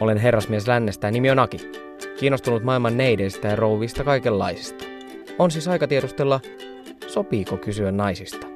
[0.00, 1.56] Olen herrasmies lännestä ja nimi on Aki.
[2.18, 4.84] Kiinnostunut maailman neideistä ja rouvista kaikenlaisista.
[5.38, 6.40] On siis aika tiedustella,
[7.06, 8.46] sopiiko kysyä naisista.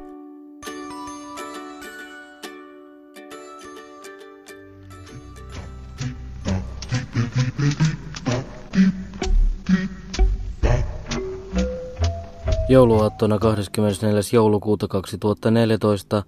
[12.69, 14.21] Jouluaattona 24.
[14.33, 16.23] joulukuuta 2014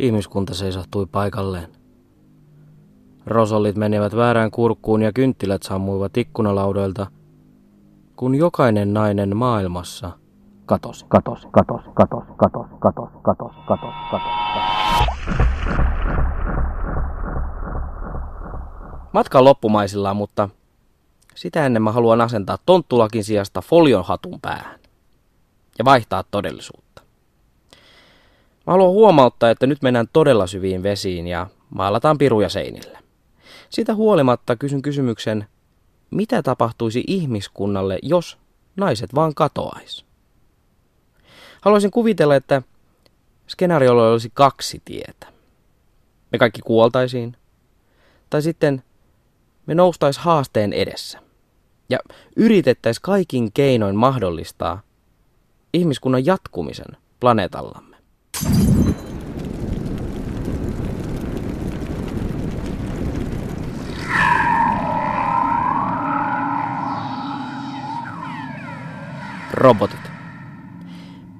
[0.00, 1.81] ihmiskunta seisahtui paikalleen.
[3.26, 7.06] Rosollit menivät väärään kurkkuun ja kynttilät sammuivat ikkunalaudoilta,
[8.16, 10.10] kun jokainen nainen maailmassa
[10.66, 14.42] katosi, katosi, katosi, katosi, katosi, katosi, katosi, katosi, katosi.
[19.12, 20.48] Matka on loppumaisillaan, mutta
[21.34, 24.80] sitä ennen mä haluan asentaa tonttulakin sijasta folion hatun päähän
[25.78, 27.02] ja vaihtaa todellisuutta.
[28.66, 33.01] Mä haluan huomauttaa, että nyt mennään todella syviin vesiin ja maalataan piruja seinille.
[33.72, 35.46] Sitä huolimatta kysyn kysymyksen,
[36.10, 38.38] mitä tapahtuisi ihmiskunnalle, jos
[38.76, 40.04] naiset vaan katoais?
[41.60, 42.62] Haluaisin kuvitella, että
[43.48, 45.26] skenaariolla olisi kaksi tietä.
[46.32, 47.36] Me kaikki kuoltaisiin,
[48.30, 48.82] tai sitten
[49.66, 51.18] me noustais haasteen edessä
[51.90, 51.98] ja
[52.36, 54.82] yritettäisiin kaikin keinoin mahdollistaa
[55.72, 57.91] ihmiskunnan jatkumisen planeetallamme.
[69.62, 70.10] Robotit.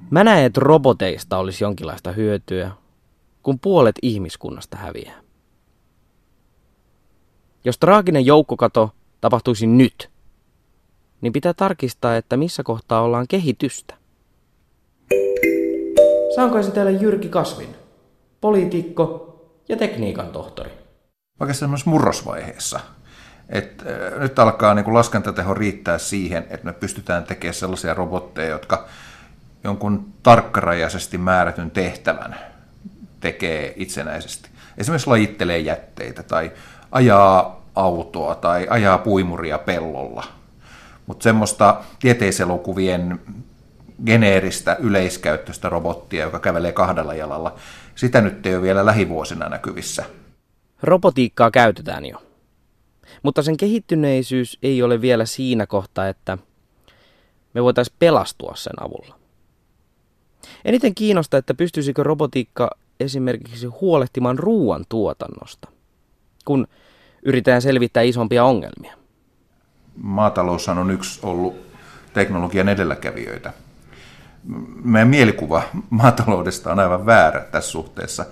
[0.09, 2.71] Mä näen, että roboteista olisi jonkinlaista hyötyä,
[3.41, 5.21] kun puolet ihmiskunnasta häviää.
[7.65, 10.09] Jos traaginen joukkokato tapahtuisi nyt,
[11.21, 13.97] niin pitää tarkistaa, että missä kohtaa ollaan kehitystä.
[16.35, 17.75] Saanko esitellä Jyrki Kasvin,
[18.41, 19.35] poliitikko
[19.69, 20.71] ja tekniikan tohtori?
[21.39, 22.79] Oikeastaan myös murrosvaiheessa.
[23.49, 28.49] Et, äh, nyt alkaa niin kuin laskentateho riittää siihen, että me pystytään tekemään sellaisia robotteja,
[28.49, 28.85] jotka
[29.63, 32.35] jonkun tarkkarajaisesti määrätyn tehtävän
[33.19, 34.49] tekee itsenäisesti.
[34.77, 36.51] Esimerkiksi lajittelee jätteitä tai
[36.91, 40.23] ajaa autoa tai ajaa puimuria pellolla.
[41.05, 43.19] Mutta semmoista tieteiselokuvien
[44.05, 47.55] geneeristä yleiskäyttöistä robottia, joka kävelee kahdella jalalla,
[47.95, 50.05] sitä nyt ei ole vielä lähivuosina näkyvissä.
[50.83, 52.21] Robotiikkaa käytetään jo.
[53.23, 56.37] Mutta sen kehittyneisyys ei ole vielä siinä kohtaa, että
[57.53, 59.19] me voitaisiin pelastua sen avulla.
[60.65, 62.69] Eniten kiinnostaa, että pystyisikö robotiikka
[62.99, 65.67] esimerkiksi huolehtimaan ruoan tuotannosta,
[66.45, 66.67] kun
[67.25, 68.97] yritetään selvittää isompia ongelmia.
[69.95, 71.55] Maatalous on yksi ollut
[72.13, 73.53] teknologian edelläkävijöitä.
[74.83, 78.25] Meidän mielikuva maataloudesta on aivan väärä tässä suhteessa.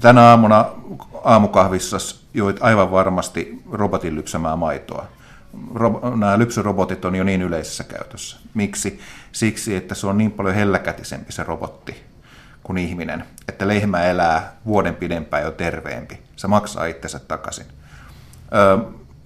[0.00, 0.64] Tänä aamuna
[1.24, 1.96] aamukahvissa
[2.34, 5.06] joit aivan varmasti robotin lypsämää maitoa.
[5.74, 8.36] Rob- nämä lypsyrobotit on jo niin yleisessä käytössä.
[8.54, 9.00] Miksi?
[9.32, 12.02] Siksi, että se on niin paljon helläkätisempi se robotti
[12.62, 16.22] kuin ihminen, että lehmä elää vuoden pidempään jo terveempi.
[16.36, 17.66] Se maksaa itsensä takaisin.
[18.54, 18.78] Ö,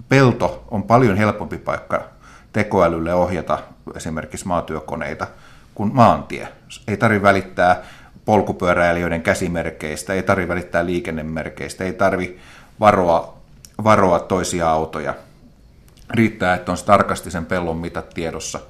[0.09, 2.05] pelto on paljon helpompi paikka
[2.53, 3.59] tekoälylle ohjata
[3.95, 5.27] esimerkiksi maatyökoneita
[5.75, 6.49] kuin maantie.
[6.89, 7.83] Ei tarvitse välittää
[8.29, 12.41] polkupyöräilijöiden käsimerkeistä, ei tarvitse välittää liikennemerkeistä, ei tarvitse
[12.81, 13.39] varoa,
[13.85, 15.15] varoa toisia autoja.
[16.11, 18.61] Riittää, että on tarkasti sen pellon mitat tiedossa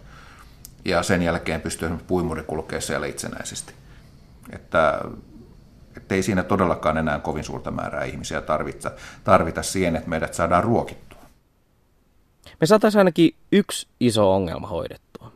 [0.85, 3.73] ja sen jälkeen pystyy puimuri kulkemaan siellä itsenäisesti.
[4.53, 5.01] Että,
[5.97, 8.91] että ei siinä todellakaan enää kovin suurta määrää ihmisiä tarvita,
[9.25, 11.23] tarvita siihen, että meidät saadaan ruokittua.
[12.61, 15.33] Me saataisiin ainakin yksi iso ongelma hoidettua,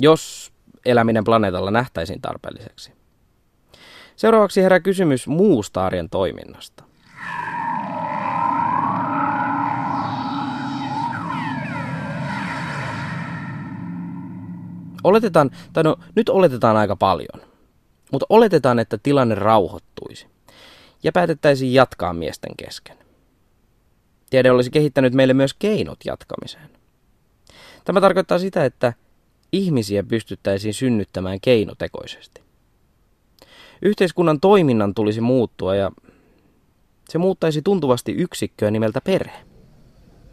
[0.00, 0.52] jos
[0.84, 2.99] eläminen planeetalla nähtäisiin tarpeelliseksi.
[4.20, 6.84] Seuraavaksi herää kysymys muusta arjen toiminnasta.
[15.04, 17.42] Oletetaan, tai no nyt oletetaan aika paljon,
[18.12, 20.26] mutta oletetaan, että tilanne rauhoittuisi
[21.02, 22.96] ja päätettäisiin jatkaa miesten kesken.
[24.30, 26.70] Tiede olisi kehittänyt meille myös keinot jatkamiseen.
[27.84, 28.92] Tämä tarkoittaa sitä, että
[29.52, 32.49] ihmisiä pystyttäisiin synnyttämään keinotekoisesti.
[33.82, 35.90] Yhteiskunnan toiminnan tulisi muuttua ja
[37.08, 39.38] se muuttaisi tuntuvasti yksikköä nimeltä perhe.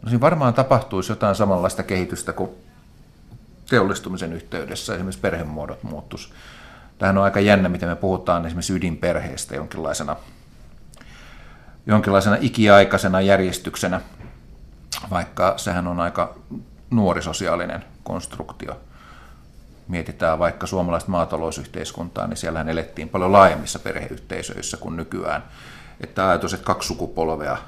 [0.02, 2.50] No siinä varmaan tapahtuisi jotain samanlaista kehitystä kuin
[3.70, 6.32] teollistumisen yhteydessä esimerkiksi perhemuodot muuttus.
[6.98, 10.16] Tähän on aika jännä, miten me puhutaan esimerkiksi ydinperheestä jonkinlaisena,
[11.86, 14.00] jonkinlaisena ikiaikaisena järjestyksenä,
[15.10, 16.34] vaikka sehän on aika
[16.90, 18.80] nuori sosiaalinen konstruktio.
[19.88, 25.44] Mietitään vaikka suomalaista maatalousyhteiskuntaa, niin siellähän elettiin paljon laajemmissa perheyhteisöissä kuin nykyään.
[26.00, 27.58] Että ajatus, että kaksi sukupolvea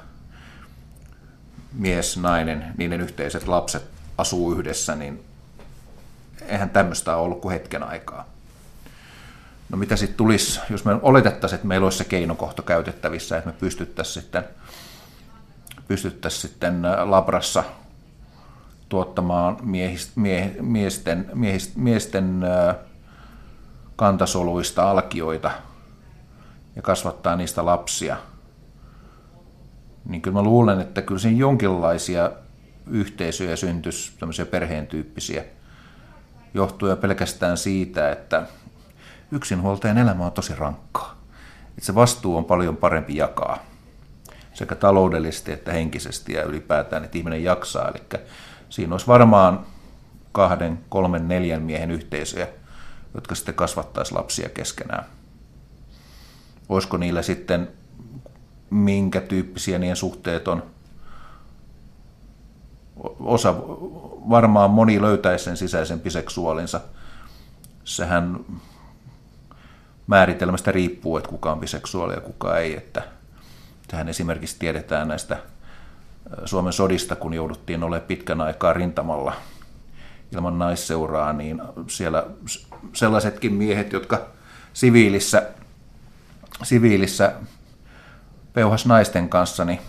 [1.73, 3.83] mies, nainen, niiden yhteiset lapset
[4.17, 5.23] asuu yhdessä, niin
[6.47, 8.25] eihän tämmöistä ole ollut kuin hetken aikaa.
[9.69, 13.55] No mitä sitten tulisi, jos me oletettaisiin, että meillä olisi se keinokohta käytettävissä, että me
[13.59, 14.43] pystyttäisiin sitten,
[15.87, 17.63] pystyttäisiin sitten labrassa
[18.91, 22.41] tuottamaan miehist, mie, miesten, miehist, miesten
[23.95, 25.51] kantasoluista alkioita
[26.75, 28.17] ja kasvattaa niistä lapsia,
[30.05, 32.31] niin kyllä mä luulen, että kyllä siinä jonkinlaisia
[32.87, 35.43] yhteisöjä syntyisi, tämmöisiä perheen tyyppisiä,
[36.53, 38.43] johtuen pelkästään siitä, että
[39.31, 41.21] yksinhuoltajan elämä on tosi rankkaa.
[41.69, 43.57] Että se vastuu on paljon parempi jakaa
[44.53, 47.89] sekä taloudellisesti että henkisesti ja ylipäätään, että ihminen jaksaa.
[47.89, 48.19] Eli
[48.71, 49.65] siinä olisi varmaan
[50.31, 52.47] kahden, kolmen, neljän miehen yhteisöjä,
[53.15, 55.05] jotka sitten kasvattaisi lapsia keskenään.
[56.69, 57.67] Olisiko niillä sitten
[58.69, 60.63] minkä tyyppisiä niiden suhteet on?
[63.19, 63.55] Osa,
[64.29, 66.81] varmaan moni löytäisi sen sisäisen biseksuaalinsa.
[67.83, 68.39] Sehän
[70.07, 72.77] määritelmästä riippuu, että kuka on biseksuaali ja kuka ei.
[72.77, 73.03] Että
[73.87, 75.37] tähän esimerkiksi tiedetään näistä
[76.45, 79.33] Suomen sodista, kun jouduttiin olemaan pitkän aikaa rintamalla
[80.31, 82.25] ilman naisseuraa, niin siellä
[82.93, 84.27] sellaisetkin miehet, jotka
[84.73, 85.49] siviilissä,
[86.63, 87.33] siviilissä
[88.53, 89.79] peuhas naisten kanssa, niin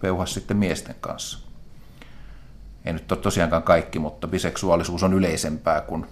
[0.00, 1.38] peuhas sitten miesten kanssa.
[2.84, 6.06] Ei nyt ole tosiaankaan kaikki, mutta biseksuaalisuus on yleisempää kuin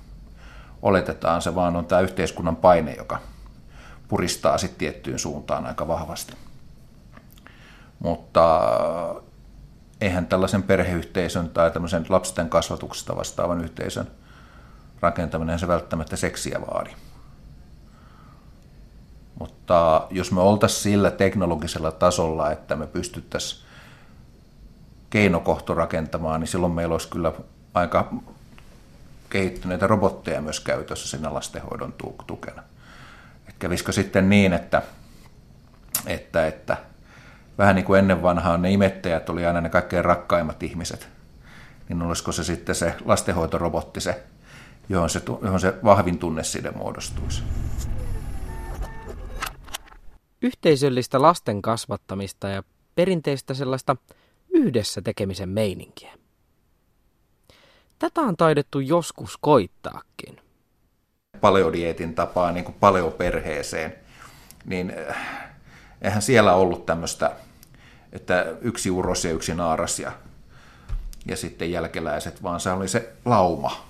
[0.82, 1.42] oletetaan.
[1.42, 3.18] Se vaan on tämä yhteiskunnan paine, joka
[4.08, 6.32] puristaa sitten tiettyyn suuntaan aika vahvasti.
[7.98, 8.60] Mutta
[10.00, 14.06] eihän tällaisen perheyhteisön tai tämmöisen lapsen kasvatuksesta vastaavan yhteisön
[15.00, 16.90] rakentaminen se välttämättä seksiä vaadi.
[19.38, 23.62] Mutta jos me oltaisiin sillä teknologisella tasolla, että me pystyttäisiin
[25.10, 27.32] keinokohto rakentamaan, niin silloin meillä olisi kyllä
[27.74, 28.12] aika
[29.30, 31.94] kehittyneitä robotteja myös käytössä siinä lastenhoidon
[32.26, 32.62] tukena.
[33.48, 34.82] Et kävisikö sitten niin, että,
[36.06, 36.76] että, että
[37.58, 41.08] vähän niin kuin ennen vanhaa ne imettäjät oli aina ne kaikkein rakkaimmat ihmiset,
[41.88, 44.22] niin olisiko se sitten se lastenhoitorobotti se,
[44.88, 47.42] johon se, johon se vahvin tunneside muodostuisi.
[50.42, 52.62] Yhteisöllistä lasten kasvattamista ja
[52.94, 53.96] perinteistä sellaista
[54.50, 56.12] yhdessä tekemisen meininkiä.
[57.98, 60.40] Tätä on taidettu joskus koittaakin.
[61.40, 63.94] Paleodietin tapaa niin kuin paleoperheeseen,
[64.64, 65.16] niin äh,
[66.02, 67.36] eihän siellä ollut tämmöistä,
[68.16, 70.12] että yksi uros ja yksi naaras ja,
[71.26, 73.86] ja sitten jälkeläiset, vaan se oli se lauma.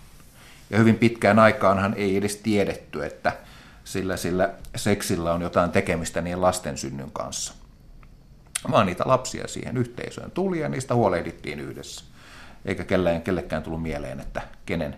[0.70, 3.37] Ja hyvin pitkään aikaanhan ei edes tiedetty, että
[3.84, 7.55] sillä, sillä seksillä on jotain tekemistä niiden lasten synnyn kanssa.
[8.70, 12.05] Vaan niitä lapsia siihen yhteisöön tuli ja niistä huolehdittiin yhdessä.
[12.64, 14.96] Eikä kellään, kellekään tullut mieleen, että kenen,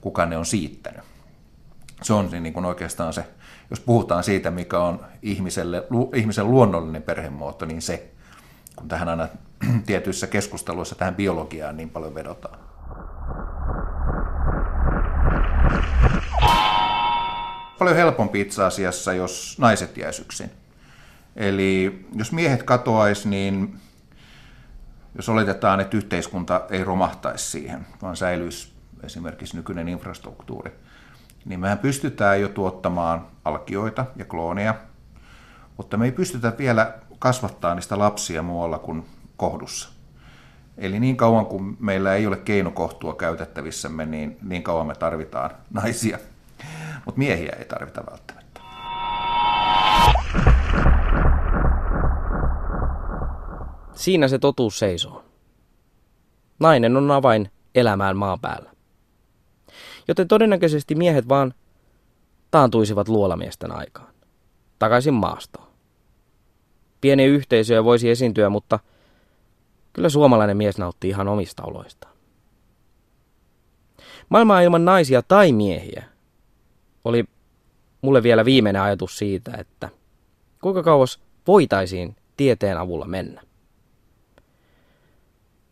[0.00, 1.04] kuka ne on siittänyt.
[2.02, 3.24] Se on niin kuin oikeastaan se,
[3.70, 5.84] jos puhutaan siitä, mikä on ihmiselle,
[6.14, 8.10] ihmisen luonnollinen perhemuoto, niin se,
[8.76, 9.28] kun tähän aina
[9.86, 12.58] tietyissä keskusteluissa tähän biologiaan niin paljon vedotaan.
[17.78, 20.50] Paljon helpompi itse asiassa, jos naiset jäis yksin.
[21.36, 23.78] Eli jos miehet katoaisi, niin
[25.14, 28.72] jos oletetaan, että yhteiskunta ei romahtaisi siihen, vaan säilyisi
[29.02, 30.72] esimerkiksi nykyinen infrastruktuuri,
[31.44, 34.74] niin mehän pystytään jo tuottamaan alkioita ja klooneja,
[35.76, 39.88] mutta me ei pystytä vielä kasvattaa niistä lapsia muualla kuin kohdussa.
[40.78, 46.18] Eli niin kauan kuin meillä ei ole keinokohtua käytettävissämme, niin niin kauan me tarvitaan naisia.
[47.04, 48.60] Mutta miehiä ei tarvita välttämättä.
[53.94, 55.24] Siinä se totuus seisoo.
[56.58, 58.70] Nainen on avain elämään maan päällä.
[60.08, 61.54] Joten todennäköisesti miehet vaan
[62.50, 64.14] taantuisivat luolamiesten aikaan.
[64.78, 65.69] Takaisin maastoon.
[67.00, 68.78] Pieni yhteisöjä voisi esiintyä, mutta
[69.92, 72.16] kyllä suomalainen mies nauttii ihan omista oloistaan.
[74.28, 76.04] Maailmaa ilman naisia tai miehiä
[77.04, 77.24] oli
[78.02, 79.88] mulle vielä viimeinen ajatus siitä, että
[80.60, 83.42] kuinka kauas voitaisiin tieteen avulla mennä.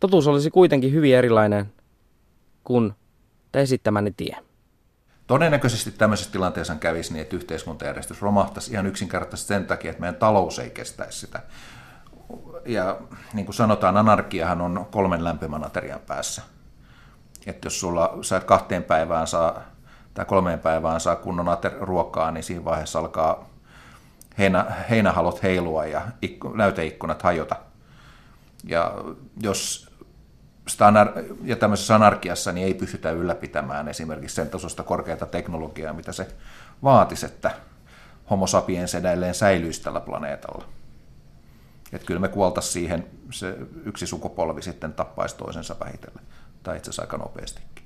[0.01, 1.73] Totuus olisi kuitenkin hyvin erilainen
[2.65, 2.93] kuin
[3.55, 4.37] esittämäni tie.
[5.29, 10.59] Todennäköisesti tämmöisessä tilanteessa kävisi niin, että yhteiskuntajärjestys romahtaisi ihan yksinkertaisesti sen takia, että meidän talous
[10.59, 11.43] ei kestäisi sitä.
[12.67, 12.99] Ja
[13.33, 16.43] niin kuin sanotaan, anarkiahan on kolmen lämpimän aterian päässä.
[17.47, 19.61] Että jos sulla, sä et kahteen päivään saa
[20.15, 23.49] tai kolmeen päivään saa kunnon ater- ruokaa, niin siinä vaiheessa alkaa
[24.39, 27.57] heinä, heinähalot heilua ja ikku, näyteikkunat hajota.
[28.65, 28.95] Ja
[29.41, 29.88] jos
[30.69, 36.13] sitä anar- ja tämmöisessä anarkiassa niin ei pystytä ylläpitämään esimerkiksi sen tasosta korkeata teknologiaa, mitä
[36.13, 36.29] se
[36.83, 37.51] vaatisi, että
[38.31, 40.65] homo sapiens edelleen säilyisi tällä planeetalla.
[41.93, 46.25] Että kyllä me kuoltaisiin siihen, se yksi sukupolvi sitten tappaisi toisensa vähitellen,
[46.63, 47.85] tai itse asiassa aika nopeastikin.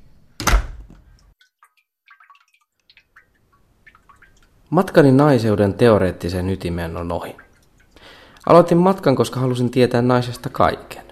[4.71, 7.37] Matkani naiseuden teoreettiseen ytimeen on ohi.
[8.47, 11.12] Aloitin matkan, koska halusin tietää naisesta kaiken.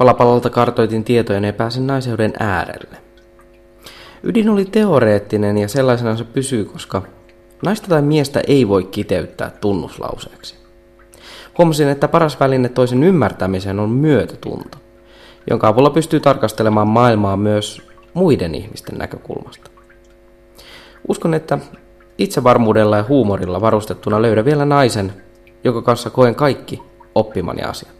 [0.00, 2.96] Palapalalta kartoitin tietoja ja pääsin naiseuden äärelle.
[4.22, 7.02] Ydin oli teoreettinen ja sellaisena se pysyy, koska
[7.64, 10.56] naista tai miestä ei voi kiteyttää tunnuslauseeksi.
[11.58, 14.78] Huomasin, että paras väline toisen ymmärtämiseen on myötätunto,
[15.50, 17.82] jonka avulla pystyy tarkastelemaan maailmaa myös
[18.14, 19.70] muiden ihmisten näkökulmasta.
[21.08, 21.58] Uskon, että
[22.18, 25.12] itsevarmuudella ja huumorilla varustettuna löydän vielä naisen,
[25.64, 26.82] joka kanssa koen kaikki
[27.14, 27.99] oppimani asiat.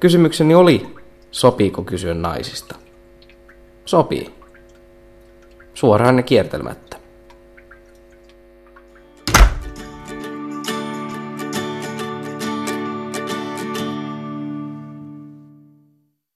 [0.00, 0.86] Kysymykseni oli,
[1.30, 2.74] sopiiko kysyä naisista?
[3.84, 4.30] Sopii.
[5.74, 6.99] Suoraan ja kiertelmättä.